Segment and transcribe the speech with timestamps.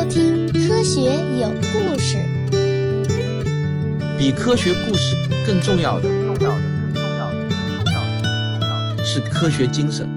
[0.00, 2.16] 收听《科学有故事》。
[4.16, 5.14] 比科学故事
[5.46, 6.58] 更重要的，重要的，
[6.94, 10.08] 更重要的，更重要的，更重要是科学精神。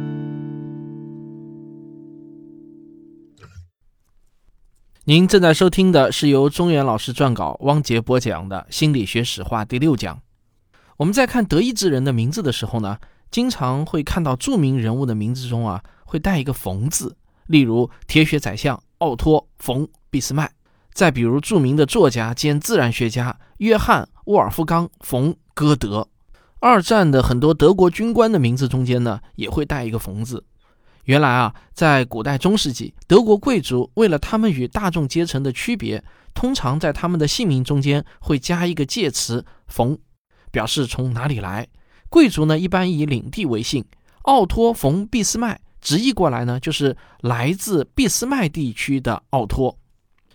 [5.03, 10.21] 您正在收听的是由中原老师撰稿、汪杰播讲的《心理学史话》第六讲。
[10.95, 17.17] 我们在看德意志人的名字的时候呢，经常会看到著名人物的名字中啊，会带一个“冯”字。
[17.47, 20.51] 例如铁血宰相奥托·冯·俾斯麦，
[20.93, 26.07] 再比如著名的作家兼自然学家约翰·沃尔夫冈·冯·歌德。
[26.59, 30.45] 二战的很多德国军官的名字中间呢，也会带一个“冯”字。
[31.03, 36.01] 原来啊，在古代中世纪，德国贵族为了他们与大众阶层的区别，
[36.33, 39.97] 通常在他们的姓名中间会加一个介词“冯”，
[40.49, 41.67] 表示从哪里来。
[42.07, 43.83] 贵族呢，一般以领地为姓。
[44.21, 45.59] 奥托·冯·俾斯麦。
[45.83, 49.77] 直译过来呢，就是来自俾斯麦地区的奥托，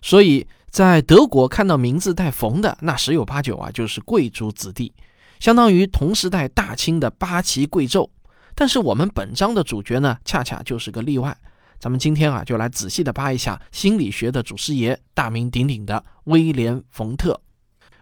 [0.03, 4.93] 所以在德国看到名字带“冯”的，那十有八九啊就是贵族子弟，
[5.41, 8.09] 相当于同时代大清的八旗贵胄。
[8.55, 11.37] 但是我们本章的主角呢，恰恰就是个例外。
[11.81, 17.41] 咱们今天啊，就来仔细的扒一下心理学的祖师爷，大名鼎鼎的威廉·冯特。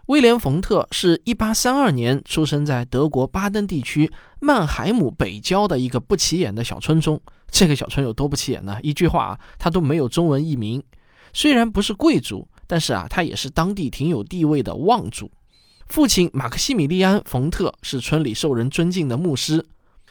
[0.06, 7.20] 威廉·冯特是一八三二年出生在德国巴登地区曼海姆北郊的一个不起眼的小村中。
[7.50, 8.78] 这个小村有多不起眼呢？
[8.82, 10.82] 一句话啊，他都没有中文译名。
[11.32, 15.30] 虽然不是贵族，但是啊，他也是当地挺有地位的望族。
[15.86, 19.64] 父亲马克西米利安·冯特是村里受人尊敬的牧师。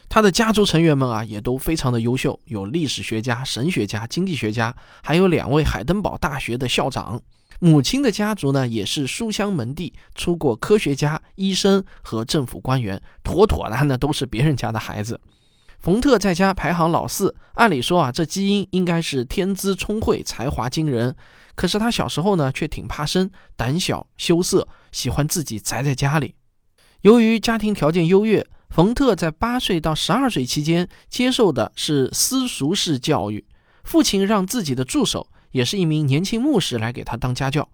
[0.08, 7.20] 他的家族成员们啊，也都非常的优秀，有历史学家、神学家、经济学家，还有两位海登堡大学的校长。
[7.58, 15.20] 母亲的家族呢，也是书香门第，出过科学家、医生和政府官员，妥妥的呢都是别人家的孩子。
[15.78, 21.14] 冯特在家排行老四，按理说啊，这基因应该是天资聪慧、才华惊人。
[21.54, 26.34] 可是他小时候呢，却挺怕生、胆小、羞涩，喜欢自己宅在家里。
[27.02, 33.44] 由于家庭条件优越，冯特在八岁到十二岁期间接受的是私塾式教育。
[33.84, 37.68] 父亲让自己的助手，也是一名年轻牧师，来给他当家教。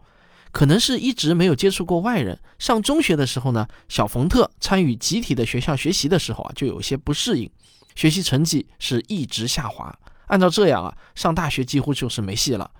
[0.50, 7.50] 可能是一直没有接触过外人，上中学的时候呢，小冯特参与集体的学校学习的时候啊，就有些不适应。
[7.94, 9.94] 学习成绩是一直下滑，
[10.26, 12.70] 按照这样啊，上大学几乎就是没戏了。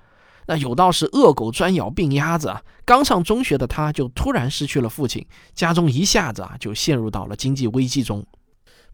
[0.47, 5.25] 那有道是恶狗专咬病鸭子啊，刚上中学的他就突然失去了父亲，
[5.55, 8.27] 家中一下子啊就陷入到了经济危机中。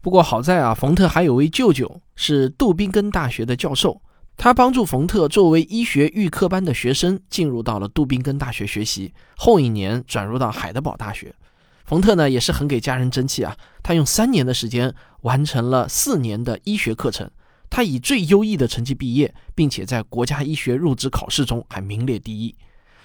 [0.01, 4.01] 不过好在啊，冯特还有位舅舅是杜宾根大学的教授，
[4.37, 11.33] 他帮助冯特作为医学预科班的学生进入到了杜宾根大学学习，后一年转入到海德堡大学。
[11.89, 17.27] 冯特呢也是很给家人争气啊，他用三年的时间完成了四年的医学课程，
[17.67, 22.55] 他以最优异的成绩毕业，并且在国家医学入职考试中还名列第一。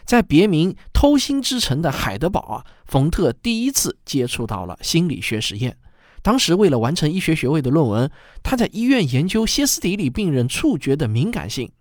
[0.04, 5.78] 在别名“偷心之城”的海德堡啊，冯特第一次接触到了心理学实验。
[6.20, 8.10] 当时为了完成医学学位的论文，
[8.42, 11.72] 他在医院研究歇斯底里病人触觉的敏感性，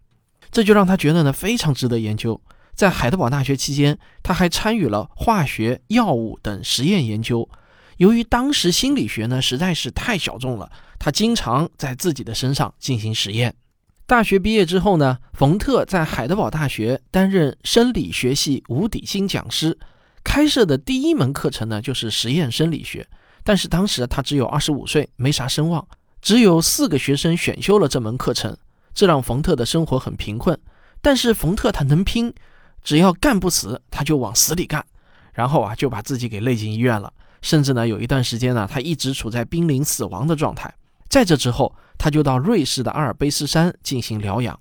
[0.51, 2.39] 这就让他觉得呢非常值得研究。
[2.75, 7.47] 在海德堡大学期间，他还参与了化学、药物等实验研究。
[7.97, 13.53] 由于当时心理学呢实在是太小众了，他经常在自己的身上进行实验。
[14.07, 19.77] 大学毕业之后呢，冯特在海德堡大学担任生理学系无底薪讲师，
[20.23, 23.07] 开设的第一门课程呢就是实验生理学。
[23.43, 25.87] 但是当时他只有二十五岁，没啥声望，
[26.21, 28.57] 只有四个学生选修了这门课程，
[28.93, 30.59] 这让冯特的生活很贫困。
[31.01, 32.33] 但是冯特他能拼。
[32.83, 34.85] 只要干不死，他就往死里干，
[35.33, 37.11] 然后啊就把自己给累进医院了，
[37.41, 40.73] 甚至呢有一段时间呢，他一直处在濒临死亡的状态。
[41.09, 44.59] 在这之后，他就到瑞士的阿尔卑斯山进行疗养。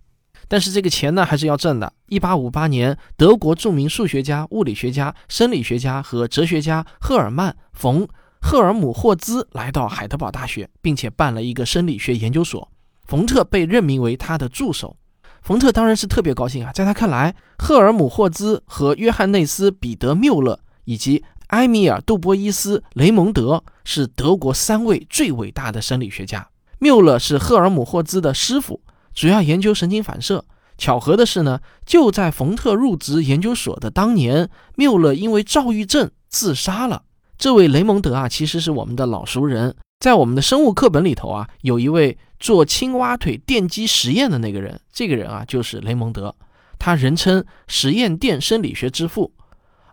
[0.48, 1.90] 但是这个钱呢还是要挣的。
[2.06, 8.06] 一八五八年，德国著名数学家、物理学家、生理学家和哲学家赫尔曼·冯·
[8.42, 12.70] 赫尔姆霍兹来到海德堡大学，并且办了一个生理学研究所。
[13.06, 14.96] 冯特被任命为他的助手。
[15.42, 26.48] 冯特当然是特别高兴啊，在他看来，赫尔姆霍兹和约翰内斯·彼得缪勒以及埃米尔·杜波伊斯·雷蒙德是德国三位最伟大的生理学家。
[26.78, 28.80] 缪勒是赫尔姆霍兹的师傅，
[29.12, 30.44] 主要研究神经反射。
[30.78, 37.02] 巧合的是呢，就在冯特入职研究所的当年，缪勒因为躁郁症自杀了。
[37.36, 39.74] 这位雷蒙德啊，其实是我们的老熟人。
[40.02, 46.34] 在我们的生物课本里头啊，有一位做青蛙腿电击实验的那个人，这个人啊就是雷蒙德，
[46.76, 49.32] 他人称实验电生理学之父。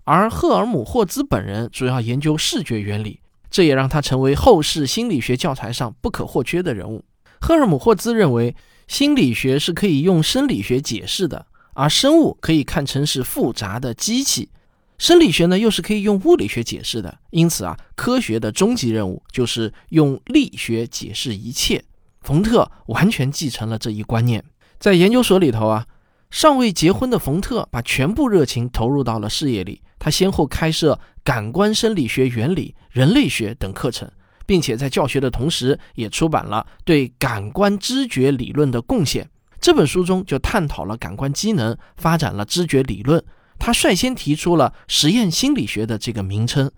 [0.05, 3.19] 而赫尔姆霍兹本人主要研究视觉原理，
[3.51, 7.05] 这也让他成为后世心理学教材上不可或缺的人物。
[7.39, 8.55] 赫尔姆霍兹认为，
[8.87, 11.45] 心理学是可以用生理学解释的，
[11.75, 14.49] 而生物可以看成是复杂的机器，
[14.99, 17.17] 生理学呢又是可以用物理学解释的。
[17.31, 21.83] 因此啊，科学的终极任务就是用力学解释一切。
[22.21, 24.43] 冯特完全继承了这一观念，
[24.77, 25.87] 在研究所里头啊，
[26.29, 29.81] 尚未结婚的冯特把全部热情投入到了事业里。
[29.97, 34.09] 他先后开设感官生理学原理、人类学等课程，
[34.45, 39.29] 并且在教学的同时，也出版了对感官知觉理论的贡献。
[39.61, 43.23] 这本书中就探讨了感官机能，发展了知觉理论。
[43.59, 46.71] 他率先提出了实验心理学的这个名称。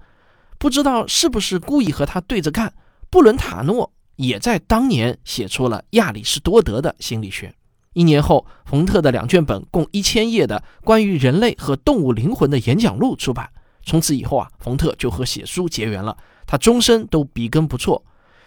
[0.57, 2.73] 不知道是不是故意和他对着干，
[3.09, 3.93] 布伦塔诺。
[4.17, 7.55] 也在当年写出了亚里士多德的心理学。
[7.93, 13.49] 一年后，冯特的两卷本共一千页的关于人类和动物灵魂的演讲录出版。
[13.83, 16.15] 从此以后啊，冯特就和写书结缘了。
[16.45, 18.03] 他终身都笔耕不辍。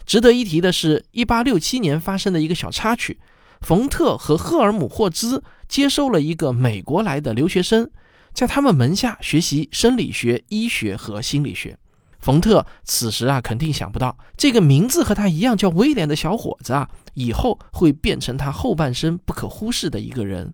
[0.07, 3.19] 值得一提的是，一八六七年发生的一个小插曲：
[3.61, 7.91] 冯特和赫尔姆霍兹接收了一个美国来的留学生，
[8.35, 11.79] 在他们门下学习生理学、医学和心理学。
[12.19, 20.53] 冯特此时啊，肯定想不到这个名字和他一样叫威廉的小伙子啊，以后会变成他后半生不可忽视的一个人。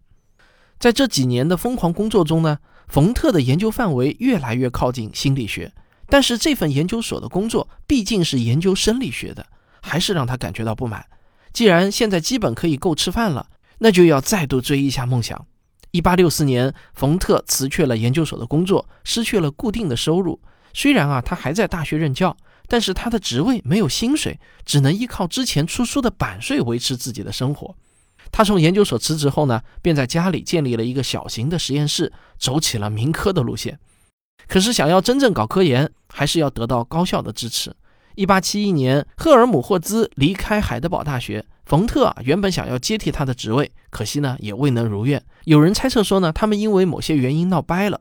[0.78, 5.72] 在这几年的疯狂工作中呢，冯特的研究范围越来越靠近心理学，
[6.08, 9.46] 但是这份研究所的工作毕竟是研究生理学的，
[9.80, 11.06] 还是让他感觉到不满。
[11.52, 13.46] 既然现在基本可以够吃饭了，
[13.78, 15.46] 那就要再度追一下梦想。
[15.92, 20.40] 一八六四年，冯特辞去了研究所的工作，失去了固定的收入。
[20.72, 22.36] 虽然啊，他还在大学任教，
[22.68, 27.74] 但是他的职位没有薪水，只能依靠之前出书的版税维持自己的生活。
[28.30, 33.80] 他从研究所辞职后呢，便在家里建立了一个小型的实验室，走起了民科的路线。
[34.46, 37.74] 可是想要真正搞科研，还是要得到高校的支持。
[38.20, 45.24] 一八七一年，赫尔姆霍兹离开海德堡大学，冯特啊原本想要接替他的职位，可惜呢也未能如愿。
[45.44, 47.98] 有人猜测说呢，他们因为某些原因闹掰了。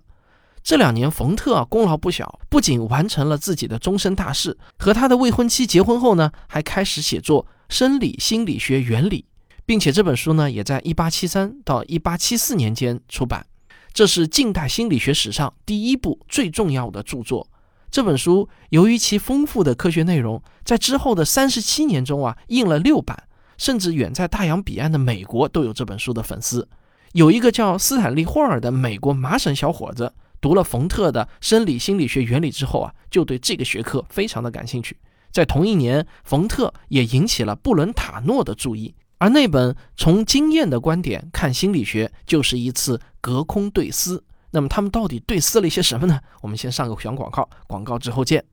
[0.62, 9.22] 这两年，冯特啊功劳不小，不仅完成了自己的终身大事，和他的未婚妻结婚后呢，还开始写作《生理心理学原理》，
[9.66, 13.46] 并且这本书呢也在1873到1874年间出版。
[13.94, 17.48] 这是近代心理学史上第一部最重要的著作。
[17.92, 23.24] 这本书由于其丰富的科学内容，在之后的三十七年中啊印了六版，
[23.58, 26.68] 甚至远在大洋彼岸的美国都有这本书的粉丝。
[27.14, 30.14] 有一个叫斯坦利·霍尔的美国麻省小伙子。
[30.42, 34.96] 读了冯特的生理心理学原理之后啊，就对这个学科非常的感兴趣。
[35.34, 44.24] 在同一年，冯特也引起了布伦塔诺的注意，而那本《从经验的观点看心理学》就是一次隔空对撕。
[44.52, 46.20] 那么他们到底对撕了一些什么呢？
[46.42, 48.44] 我们先上个小广告，广告之后见。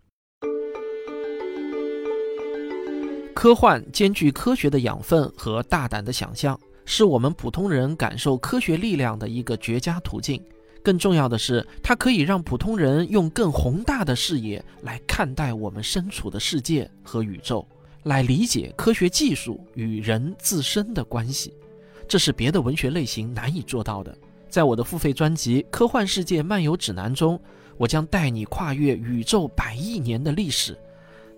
[3.35, 10.43] 科幻兼具科学的养分和大胆的想象，是我们普通人感受科学力量的一个绝佳途径。
[10.83, 17.67] 更重要的是，它可以让普通人用更宏大的视野来看待我们身处的世界和宇宙，
[18.05, 21.53] 来理解科学技术与人自身的关系。
[22.09, 24.17] 这是别的文学类型难以做到的。
[24.49, 27.39] 在我的付费专辑《科幻世界漫游指南》中，
[27.77, 30.79] 我将带你跨越宇宙百亿年的历史，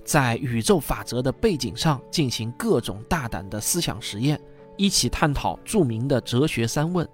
[0.05, 4.40] 在宇宙法则的背景上进行各种大胆的思想实验，
[4.76, 7.08] 一起探讨著名的哲学三问。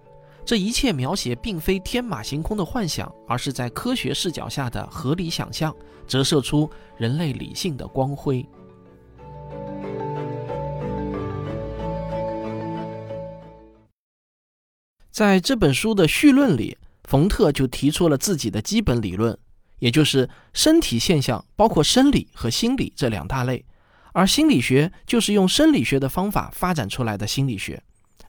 [0.44, 5.74] 这一切描写并非天马行空的幻想，而是在科学视角下的合理想象，
[6.06, 6.68] 折射出
[6.98, 8.46] 人类理性的光辉。
[15.14, 19.38] 在这本书的序论里，冯特就提出了自己的基本理论，
[19.78, 23.64] 也就是身体现象包括生理和心理这两大类，
[24.12, 27.80] 而心理学就是用生理学的方法发展出来的心理学。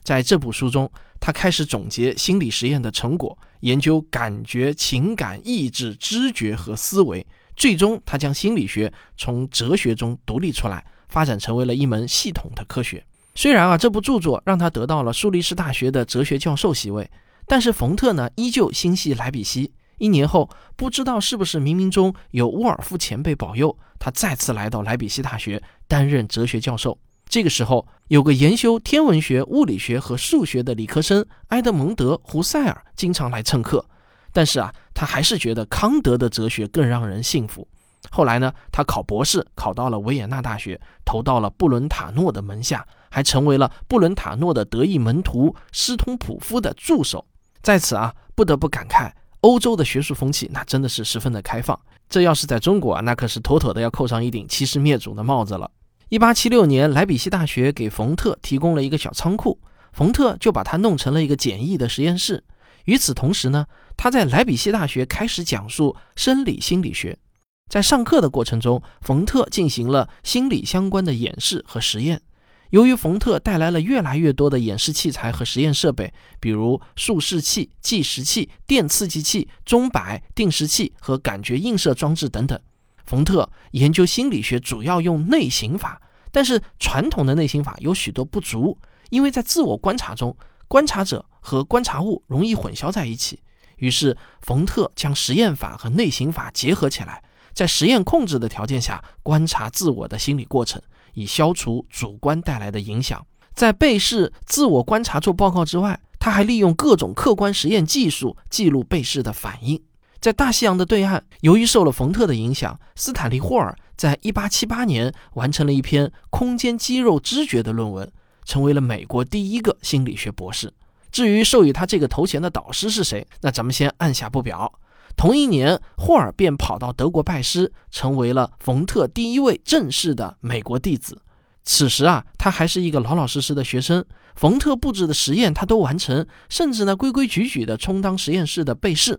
[0.04, 0.88] 在这部书中，
[1.18, 7.26] 他开始总结心理实验的成果，研究感觉、情感、意志、知觉和思维。
[7.56, 13.04] 最终，他将心理学从哲学中独立出来，发展成为了一门系统的科学。
[13.36, 17.10] 虽然啊，这部著作让他得到了苏黎世大学的哲学教授席位，
[17.46, 19.74] 但是冯特呢，依旧心系莱比锡。
[19.98, 26.98] 一年后，不知道是不是冥冥中有沃尔夫前辈保佑，他再次来到莱比锡大学担任哲学教授。
[27.28, 33.84] 这个时候，有个研修天文学、物理学和数学的理科生埃德蒙德·胡塞尔经常来蹭课，
[34.32, 37.68] 但是啊，他还是觉得康德的哲学更让人信服。
[38.10, 47.26] 后来呢，他考博士考到了维也纳大学，投到了布伦塔诺的门下，还成为了布伦塔诺的得意门徒斯通普夫的助手。
[47.62, 49.10] 在此啊，不得不感慨，
[49.40, 51.78] 欧洲的学术风气那真的是十分的开放。
[52.08, 55.70] 这要是在中国啊，那可是妥妥的要扣上一顶欺师灭祖的帽子了。
[56.08, 59.58] 一八七六年，莱比锡大学给冯特提供了一个小仓库，
[59.92, 62.44] 冯特就把它弄成了一个简易的实验室。
[62.84, 67.18] 与此同时呢，他在莱比锡大学开始讲述生理心理学。
[67.68, 72.22] 在上课的过程中，冯特进行了心理相关的演示和实验。
[72.70, 82.58] 由于冯特带来了越来越多的演示器材和实验设备，比如数视器、计时器、电刺激器、钟摆、定时器和感觉映射装置等等，
[83.04, 86.00] 冯特研究心理学主要用内省法。
[86.30, 88.78] 但是传统的内省法有许多不足，
[89.10, 90.36] 因为在自我观察中，
[90.68, 93.40] 观察者和观察物容易混淆在一起。
[93.76, 97.22] 于是冯特将实验法和内省法结合起来，
[97.56, 100.80] 在实验控制的条件下观察自我的心理过程。
[101.14, 103.26] 以消除主观带来的影响。
[103.54, 109.82] 在被试自我观察做报告之外，他还利用各种客观实验技术记录被试的反应。
[110.20, 118.12] 在大西洋的对岸，由于受了冯特的影响，斯坦利·霍尔在1878年完成了一篇空间肌肉知觉的论文，
[118.44, 120.70] 成为了美国第一个心理学博士。
[121.10, 124.70] 至于授予他这个头衔的导师是谁，那咱们先按下不表。
[125.16, 131.22] 同一年，霍尔便跑到德国拜师，成为了冯特第一位正式的美国弟子。
[131.64, 134.04] 此时啊，他还是一个老老实实的学生。
[134.34, 139.18] 冯特布置的实验他都完成，甚至呢规规矩矩地充当实验室的被试。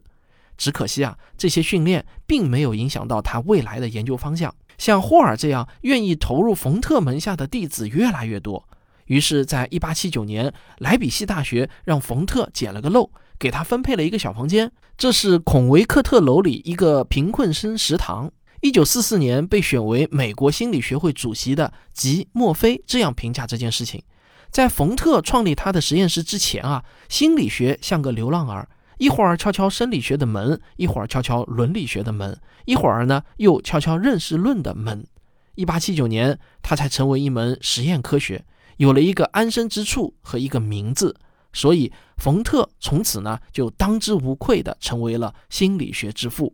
[0.56, 4.54] 只可惜啊，这些训练并没有影响到他未来的研究方向。
[4.78, 8.64] 像霍尔这样愿意投入冯特门下的弟子越来越多。
[9.08, 13.10] 于是，在1879年，莱比锡大学让冯特捡了个漏。
[13.40, 18.32] 给他分配了一个小房间，这是孔维克特楼里一个贫困生食堂。
[18.62, 24.02] 一九四四年被选为美国心理学会主席的吉墨菲这样评价这件事情：
[24.50, 28.68] 在冯特创立他的实验室之前啊，心理学像个流浪儿，
[28.98, 35.06] 一会儿敲敲生理学的门，一会儿敲敲伦理学的门，一会儿呢又敲敲认识论的门。
[35.54, 38.44] 一八七九年，他才成为一门实验科学，
[38.78, 41.16] 有了一个安身之处和一个名字。
[41.54, 46.54] 所以，冯特从此呢就当之无愧地成为了心理学之父，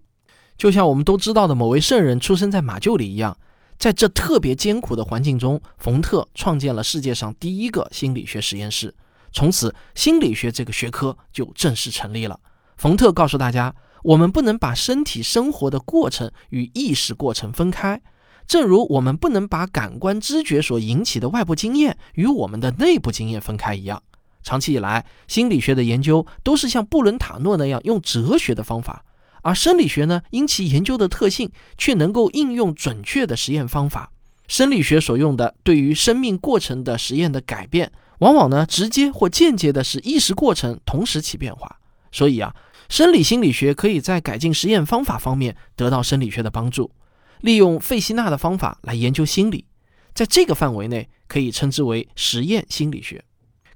[0.58, 3.38] 就像我们都知道的某位圣人出生在马厩里一样。
[3.80, 8.94] 在这特别艰苦的环境中，冯特创建了世界上第一个心理学实验室，
[9.34, 12.40] 从此心理学这个学科就正式成立了。
[12.78, 18.02] 冯特告诉大家，我们不能把身体生活的过程与意识过程分开，
[18.48, 24.02] 正如我们不能把感官知觉所引起的外部经验与我们的内部经验分开一样。
[24.44, 29.04] 长期以来，心理学的研究都是像布伦塔诺那样用哲学的方法，
[29.42, 34.12] 而生理学呢，因其研究的特性，却能够应用准确的实验方法。
[34.48, 41.78] 生理学所用的对于生命过程的实验的改变，往往呢，直接或间接的使意识过程同时起变化。
[42.12, 42.54] 所以啊，
[42.90, 46.92] 生理心理学可以在改进实验方法方面得到生理学的帮助。
[47.40, 49.66] 利用费希纳的方法来研究心理，
[50.14, 53.24] 在这个范围内可以称之为实验心理学。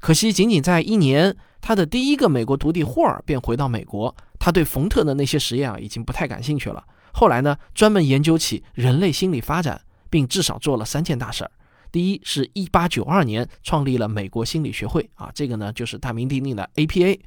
[0.08, 4.16] 可惜，仅仅在一年，他的第一个美国徒弟霍尔便回到美国。
[4.40, 6.82] 他对冯特的那些实验啊，已经不太感兴趣了。
[7.12, 11.52] 后来呢，专门研究起人类心理发展，并至少做了三件大事儿。
[11.92, 17.20] 第一，是一八九二年创立了美国心理学会啊，这个呢就是大名鼎鼎的 APA。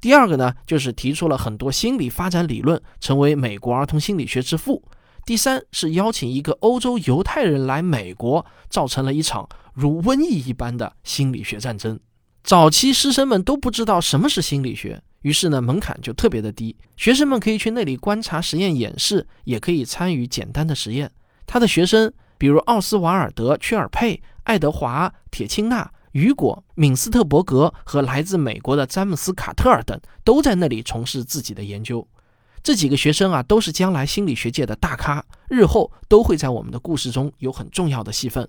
[0.00, 4.82] 第二个呢，就是提出了很多心理发展理论，成为美国儿童心理学之父。
[5.26, 12.00] 第三是邀请一个欧洲犹太人来美国，造成了一场如瘟疫一般的心理学战争。
[12.42, 16.76] 早期师生们都不知道什么是心理学，于是呢门槛就特别的低。
[16.96, 21.10] 学生们可以去那里观察实验演示，也可以参与简单的实验。
[21.46, 32.06] 他的学生，比如奥斯瓦尔德·屈尔佩、爱德华·铁钦纳、雨果、敏斯特伯格和来自美国的詹姆斯·卡特尔等，都在那里从事自己的研究。
[32.60, 38.48] 这几个学生啊，都是将来心理学界的大咖，日后都会在我们的故事中有很重要的戏份。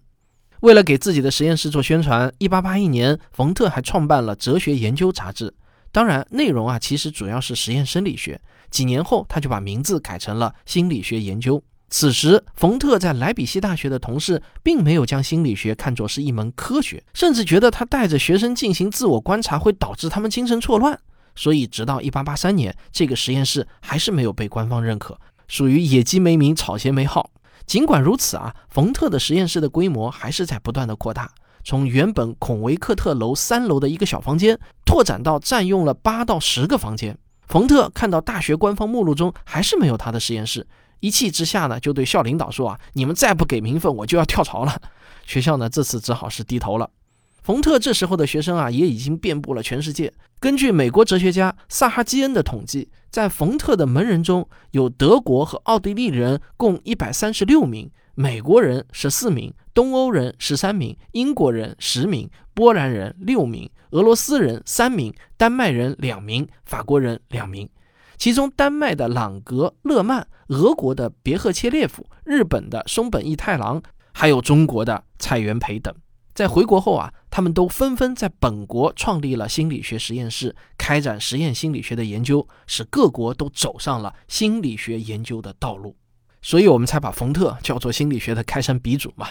[0.64, 5.54] 为了给自己的实验室做宣传，1881年，冯特还创办了《哲学研究》杂志。
[5.92, 8.40] 当然，内容啊其实主要是实验生理学。
[8.72, 11.58] 几年后，他就把名字改成了《心理学研究》。
[11.90, 20.98] 此时，冯特在莱比锡大学的同事并没有将心理学看作是一门科学，甚至觉得他带着学生进行自我观察会导致他们精神错乱。
[21.36, 27.30] 所以，直到1883年，这个实验室还是没有被官方认可，属于野鸡没名，草鞋没号。
[27.66, 31.32] 尽管如此啊，冯特的实验室的规模还是在不断的扩大，
[31.64, 37.18] 从原本孔维克特楼三楼的一个小房间，拓展到占用了八到十个房间。
[37.48, 40.66] 冯特看到大学官方目录中还是没有他的实验室，
[41.00, 44.82] 一气之下呢，就对校领导说啊，你们再不给名分，我就要跳槽了。
[45.26, 46.90] 学校呢，这次只好是低头了。
[47.44, 50.14] 冯特这时候的学生啊，也已经遍布了全世界。
[50.40, 67.70] 根据美国哲学家萨哈基恩的统计，在冯特的门人中有德国和奥地利人共一百三十六名，美国人十四名，东欧人十三名，英国人十名，波兰人六名，俄罗斯人三名，丹麦人两名，法国人两名。
[68.18, 73.84] 其中，丹麦的朗格勒曼、俄国的别赫切列夫、日本的松本义太郎，
[74.14, 75.94] 还有中国的蔡元培等，
[76.34, 85.96] 在回国后啊，他们都纷纷在本国创立了心理学实验室，开展实验心理学的研究，使各国都走上了心理学研究的道路。
[86.42, 89.28] 所以，我们才把冯特叫做心理学的开山鼻祖嘛。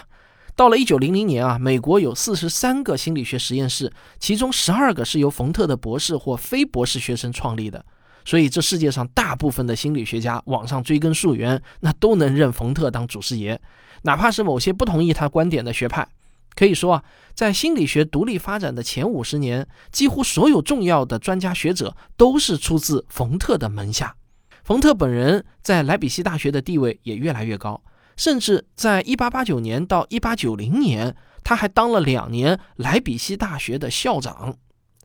[0.55, 7.85] 到了一九零零年啊，美国有四十三个心理学实验室，其中十二个是由冯特的博士或非博士学生创立的。
[8.25, 13.61] 所以，这世界上大部分的心理学家往上追根溯源，那都能认冯特当祖师爷，
[14.03, 16.07] 哪怕是某些不同意他观点的学派。
[16.55, 17.05] 可以说啊，
[17.35, 24.17] 在心理学独立发展的前五十年，几乎所有重要的专家学者都是出自冯特的门下。
[24.65, 27.83] 冯特本人在莱比锡大学的地位也越来越高，
[28.17, 34.57] 甚至在1889年到1890年，他还当了两年莱比锡大学的校长。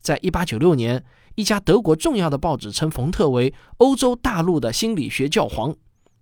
[0.01, 1.03] 在1896年。
[1.37, 5.75] 一家德国重要的报纸称冯特为欧洲大陆的心理学教皇。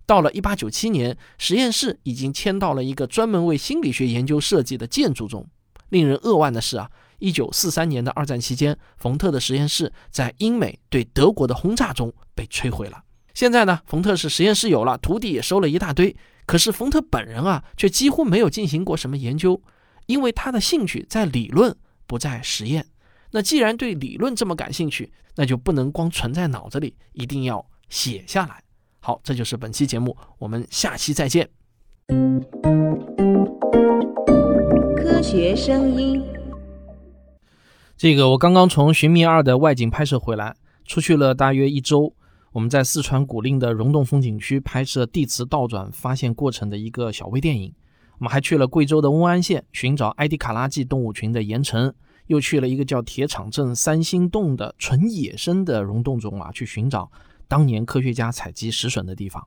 [0.06, 5.46] 到了1897年，实验室已经迁到了一个专门为心理学研究设计的建筑中。
[5.88, 13.02] 令人扼腕的是啊，1943年的二战期间，冯特的实验室在英美对德国的轰炸中被摧毁了。
[13.34, 19.60] 现在呢，冯特是实验室有了，徒弟也收了一大堆，可是冯特本人啊，却几乎没有进行过什么研究，
[20.06, 22.86] 因为他的兴趣在理论，不在实验。
[23.32, 28.62] 那既然对理论这么感兴趣，那就不能光存在脑子里，一定要写下来。
[29.06, 31.48] 好，这就是本期节目，我们下期再见。
[34.96, 36.24] 科学声音，
[37.96, 42.12] 这个我刚刚从《寻觅二》的外景拍摄回来，出去了大约一周。
[42.50, 47.72] 我们在四川古蔺的溶洞风景区拍摄地磁倒转发现过程的一个小微电影。
[48.18, 51.94] 我们还去了贵州的瓮安县，寻找埃迪卡拉纪动物群的岩层。
[52.26, 57.08] 又去了一个叫铁厂镇三星洞的纯野生的溶洞中啊，去寻找
[57.48, 59.46] 当年科学家采集石笋的地方。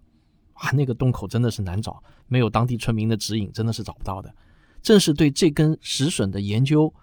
[0.56, 4.34] 哇，那个洞口真的是难找，没有当地村民的指引，真的是找不到的。
[4.82, 6.93] 正是对这根石笋的研究，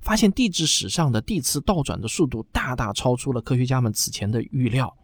[0.00, 4.94] 发现地质史上的地磁倒转的速度大大超出了科学家们此前的预料。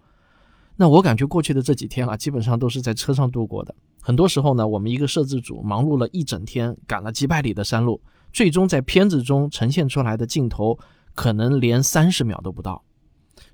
[0.77, 3.75] 那我感觉过去的这几天啊，基本上都是在车上度过的。
[4.01, 8.01] 很多时候呢，我们一个摄制组忙碌了一整天，赶了几百里的山路。
[8.33, 10.79] 最终在片子中呈现出来的镜头，
[11.15, 12.83] 可能连三十秒都不到。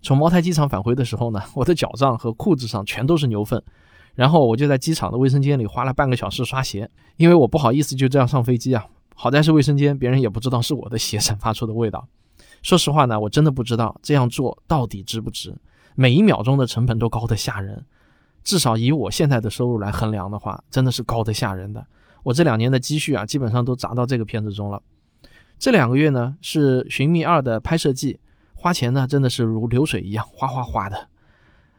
[0.00, 3.62] 从茅台机场返回的时候呢，我的脚上和裤子上全都是牛粪，
[4.14, 8.86] 然后我就在机场的卫生间里花了半个小时刷鞋，因为我不好意思就这样上飞机啊。
[9.14, 12.06] 好在是卫生间，别人也不知道是我的鞋散发出的味道。
[12.62, 15.56] 说实话呢，我真的不知道这样做到底值不值，
[15.96, 17.84] 每一秒钟的成本都高得吓人，
[18.44, 21.84] 至少以我现在的收入来衡量的话，真的是高得吓人的。
[22.22, 24.80] 我这两年的积蓄啊，基本上都砸到这个片子中了。
[25.58, 28.20] 这两个月呢，是《寻觅二》的拍摄季，
[28.60, 31.08] 花钱呢真的是如流水一样哗哗哗的。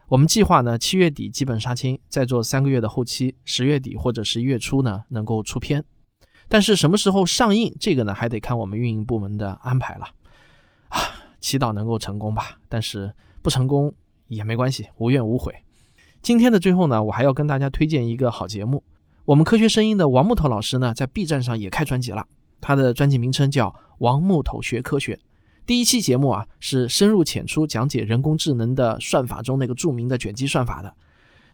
[0.07, 5.83] 我们计划呢，七月底基本杀青，再做三个月的后期，十月底或者十一月初呢能够出片。
[6.47, 10.05] 但是什么时候上映，这个呢还得看我们运营部门的安排了。
[10.87, 10.97] 啊，
[11.41, 12.57] 祈祷能够成功吧。
[12.69, 13.93] 但是不成功
[14.27, 15.53] 也没关系，无怨无悔。
[16.21, 18.81] 今天的最后呢，我还要跟大家推荐一个好节目。
[19.25, 22.25] 我们科学声音的王木头老师呢，在 B 站上也开专辑了。
[22.61, 23.67] 他的专辑名称叫
[23.99, 25.15] 《王木头学科学》。
[25.69, 30.91] 第一期节目啊，是深入浅出讲解人工智能的算法中那个著名的卷积算法的。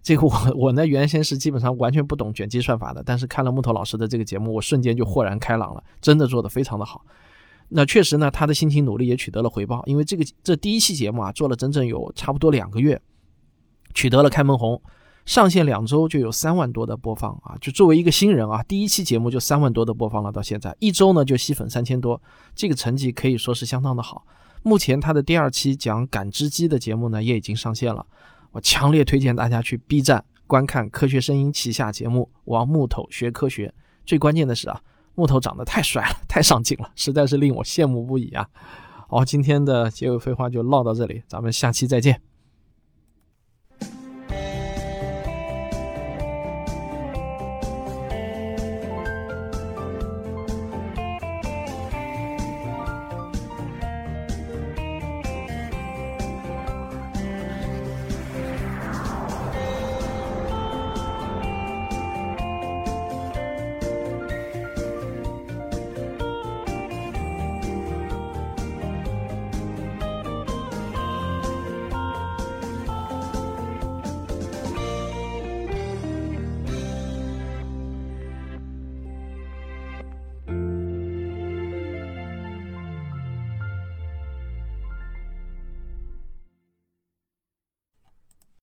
[0.01, 7.06] 这个我我呢，原先是基本上完全不懂卷积算法的，但是看了木头老师的这个节目，我瞬间就豁然开朗了，真的做得非常的好。
[7.67, 13.01] 那确实呢，他的辛勤努力也取得了回报，因为这个这第一期节目啊，做了整整有差不多两个月，
[13.93, 14.82] 取得了开门红。
[15.25, 17.57] 上线两周就有三万多的播放啊！
[17.59, 22.21] 就作为一个新人啊，第一期节目就三万多的播放了，到现在一周呢就吸粉三千多，
[22.53, 24.25] 这个成绩可以说是相当的好。
[24.61, 28.05] 目前他的第二期讲感知机的节目呢也已经上线了，
[28.51, 33.67] 我强烈推荐大家去 B 站观看科学声音旗下节目《王木头学科学》。
[34.05, 34.79] 最关键的是啊，
[35.15, 38.47] 木头长得太帅了， 太上镜了，实在是令我羡慕不已啊！
[39.07, 42.34] 好，今天的结尾废话就唠到这里，咱们下期再见。